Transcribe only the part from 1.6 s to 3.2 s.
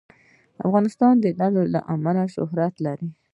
له امله شهرت لري.